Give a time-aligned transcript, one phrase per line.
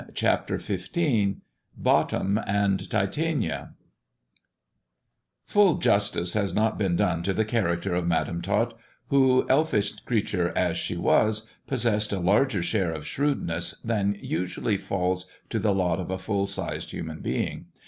[0.15, 1.35] CHAPTER XV
[1.77, 3.75] BOTTOM AND TITANIA
[5.47, 8.75] I7MJLL justice has not been done to the character of Madam Tot,
[9.09, 15.29] who, elfish creature as she was, possessed a larger share of shrewdness than usually falls
[15.51, 17.67] to the lot of a full sized human being.